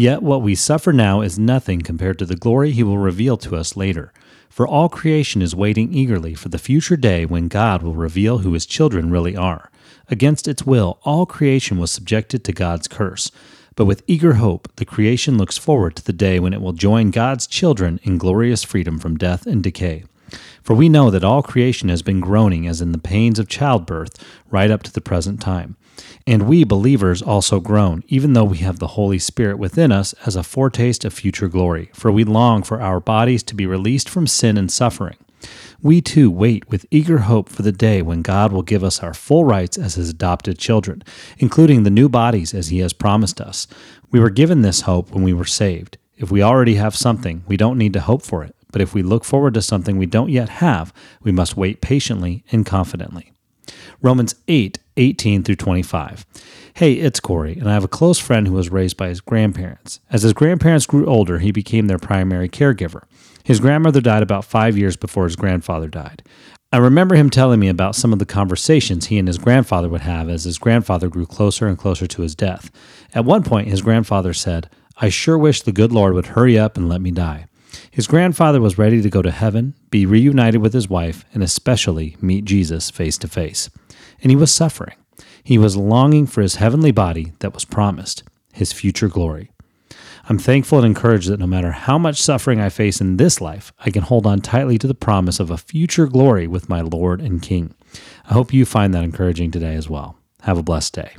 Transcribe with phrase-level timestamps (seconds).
[0.00, 3.54] Yet what we suffer now is nothing compared to the glory he will reveal to
[3.54, 4.14] us later.
[4.48, 8.54] For all creation is waiting eagerly for the future day when God will reveal who
[8.54, 9.70] his children really are.
[10.08, 13.30] Against its will, all creation was subjected to God's curse.
[13.76, 17.10] But with eager hope, the creation looks forward to the day when it will join
[17.10, 20.04] God's children in glorious freedom from death and decay.
[20.62, 24.16] For we know that all creation has been groaning as in the pains of childbirth
[24.50, 25.76] right up to the present time.
[26.26, 30.36] And we believers also groan, even though we have the Holy Spirit within us as
[30.36, 34.26] a foretaste of future glory, for we long for our bodies to be released from
[34.26, 35.16] sin and suffering.
[35.82, 39.14] We too wait with eager hope for the day when God will give us our
[39.14, 41.02] full rights as His adopted children,
[41.38, 43.66] including the new bodies as He has promised us.
[44.10, 45.96] We were given this hope when we were saved.
[46.16, 48.54] If we already have something, we don't need to hope for it.
[48.72, 52.44] But if we look forward to something we don't yet have, we must wait patiently
[52.52, 53.32] and confidently.
[54.02, 56.26] Romans 8, 18 through 25.
[56.74, 60.00] Hey, it's Corey, and I have a close friend who was raised by his grandparents.
[60.10, 63.02] As his grandparents grew older, he became their primary caregiver.
[63.42, 66.22] His grandmother died about five years before his grandfather died.
[66.72, 70.02] I remember him telling me about some of the conversations he and his grandfather would
[70.02, 72.70] have as his grandfather grew closer and closer to his death.
[73.12, 76.76] At one point, his grandfather said, I sure wish the good Lord would hurry up
[76.76, 77.46] and let me die.
[77.90, 82.16] His grandfather was ready to go to heaven, be reunited with his wife, and especially
[82.20, 83.68] meet Jesus face to face.
[84.22, 84.94] And he was suffering.
[85.42, 89.50] He was longing for his heavenly body that was promised, his future glory.
[90.28, 93.72] I'm thankful and encouraged that no matter how much suffering I face in this life,
[93.80, 97.20] I can hold on tightly to the promise of a future glory with my Lord
[97.20, 97.74] and King.
[98.28, 100.16] I hope you find that encouraging today as well.
[100.42, 101.16] Have a blessed day.